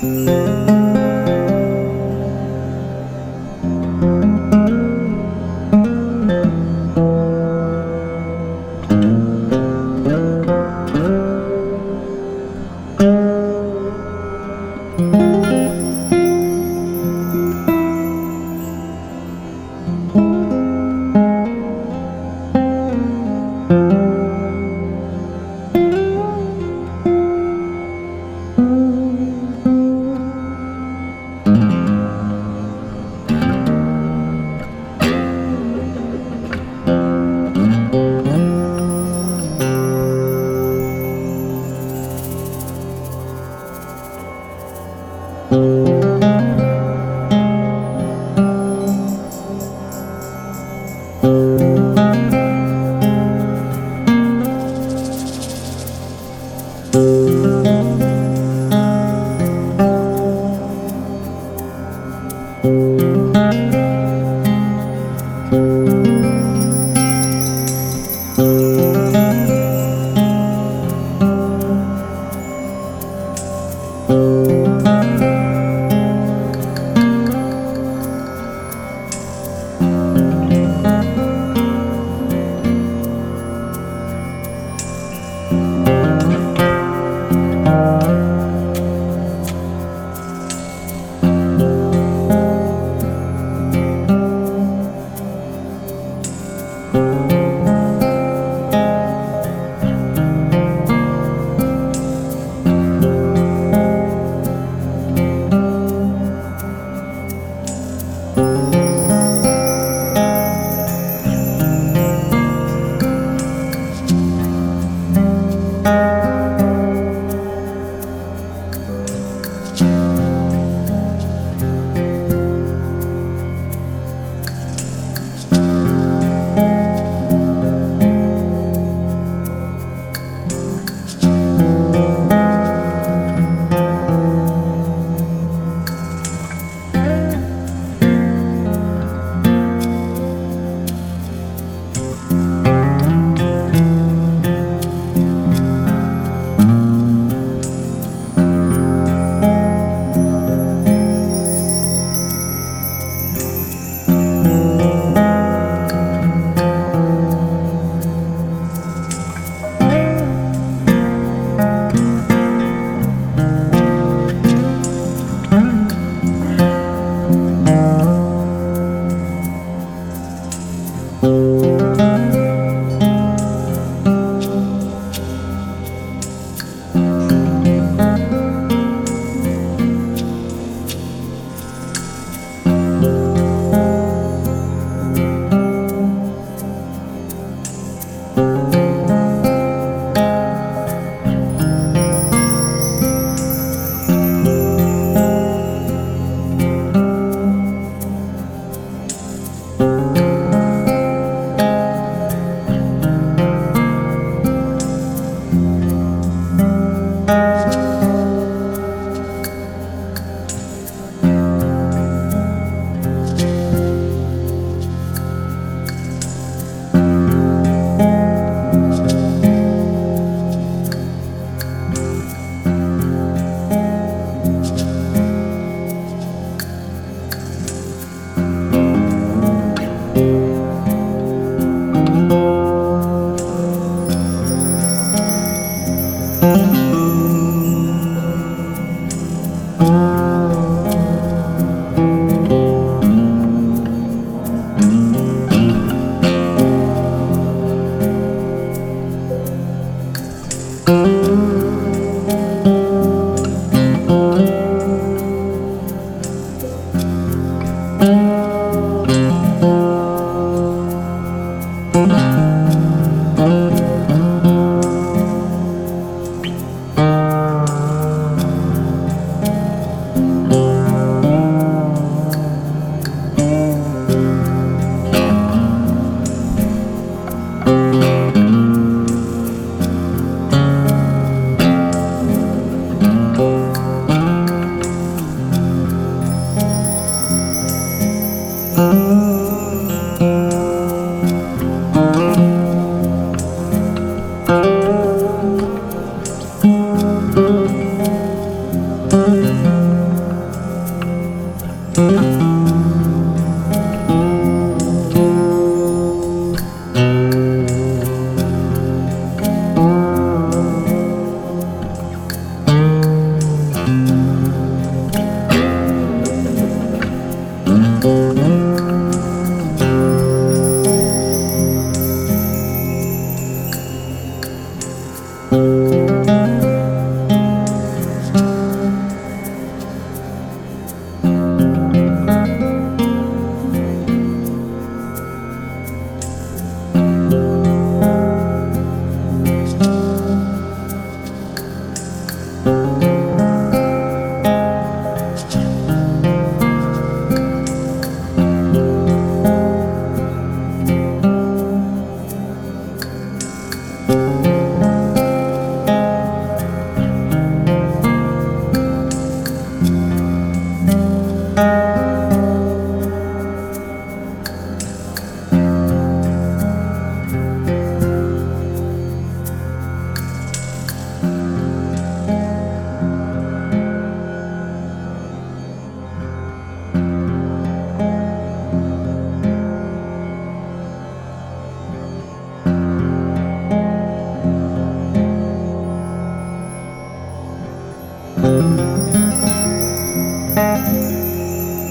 [0.00, 0.77] Música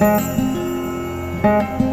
[0.00, 1.89] Música